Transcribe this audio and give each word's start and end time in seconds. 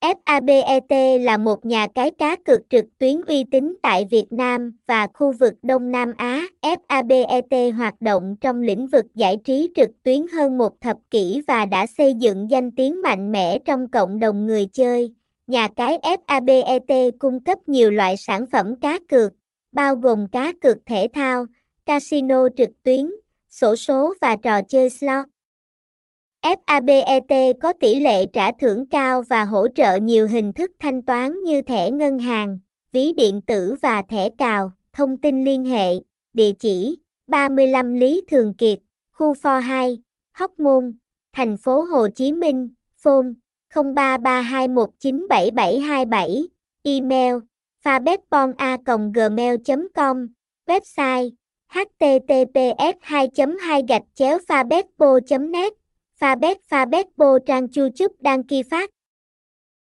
FABET 0.00 1.18
là 1.24 1.36
một 1.36 1.66
nhà 1.66 1.86
cái 1.94 2.10
cá 2.10 2.36
cược 2.36 2.60
trực 2.70 2.84
tuyến 2.98 3.20
uy 3.26 3.44
tín 3.50 3.76
tại 3.82 4.06
Việt 4.10 4.26
Nam 4.30 4.72
và 4.86 5.06
khu 5.14 5.32
vực 5.32 5.54
Đông 5.62 5.90
Nam 5.90 6.12
Á. 6.16 6.42
FABET 6.62 7.72
hoạt 7.72 8.00
động 8.00 8.36
trong 8.40 8.60
lĩnh 8.60 8.86
vực 8.86 9.04
giải 9.14 9.36
trí 9.44 9.70
trực 9.76 9.90
tuyến 10.02 10.26
hơn 10.32 10.58
một 10.58 10.80
thập 10.80 10.96
kỷ 11.10 11.42
và 11.46 11.66
đã 11.66 11.86
xây 11.86 12.14
dựng 12.14 12.50
danh 12.50 12.70
tiếng 12.70 13.02
mạnh 13.02 13.32
mẽ 13.32 13.58
trong 13.64 13.88
cộng 13.88 14.18
đồng 14.18 14.46
người 14.46 14.66
chơi. 14.66 15.14
Nhà 15.46 15.68
cái 15.76 15.98
FABET 15.98 17.10
cung 17.18 17.44
cấp 17.44 17.58
nhiều 17.66 17.90
loại 17.90 18.16
sản 18.16 18.46
phẩm 18.52 18.76
cá 18.80 18.98
cược, 19.08 19.32
bao 19.72 19.96
gồm 19.96 20.26
cá 20.32 20.52
cược 20.60 20.76
thể 20.86 21.08
thao, 21.14 21.46
casino 21.86 22.48
trực 22.56 22.70
tuyến, 22.82 23.10
sổ 23.50 23.76
số 23.76 24.14
và 24.20 24.36
trò 24.36 24.62
chơi 24.62 24.90
slot. 24.90 25.26
FABET 26.48 27.54
có 27.60 27.72
tỷ 27.72 28.00
lệ 28.00 28.26
trả 28.26 28.52
thưởng 28.52 28.86
cao 28.86 29.22
và 29.22 29.44
hỗ 29.44 29.68
trợ 29.68 29.96
nhiều 29.96 30.28
hình 30.28 30.52
thức 30.52 30.70
thanh 30.78 31.02
toán 31.02 31.42
như 31.42 31.62
thẻ 31.62 31.90
ngân 31.90 32.18
hàng, 32.18 32.58
ví 32.92 33.12
điện 33.12 33.40
tử 33.40 33.74
và 33.82 34.02
thẻ 34.02 34.28
cào. 34.38 34.72
Thông 34.92 35.16
tin 35.16 35.44
liên 35.44 35.64
hệ, 35.64 35.94
địa 36.32 36.52
chỉ 36.58 36.98
35 37.26 37.94
Lý 37.94 38.22
Thường 38.30 38.54
Kiệt, 38.54 38.78
khu 39.12 39.34
Phò 39.34 39.58
2, 39.58 39.98
Hóc 40.32 40.60
Môn, 40.60 40.98
thành 41.32 41.56
phố 41.56 41.80
Hồ 41.80 42.08
Chí 42.08 42.32
Minh, 42.32 42.68
phone 42.96 43.26
0332197727, 43.74 46.46
email 46.82 47.34
fabetbona.gmail.com, 47.84 50.26
website 50.66 51.30
https 51.72 52.94
2 53.00 53.28
2 53.60 53.82
gạch 53.88 54.02
chéo 54.14 54.38
fabetbo 54.48 55.20
net 55.50 55.72
Fabet 56.20 57.06
bo 57.16 57.38
trang 57.46 57.68
chu 57.68 57.88
chúc 57.94 58.12
đăng 58.20 58.42
ki 58.42 58.62
phát. 58.70 58.90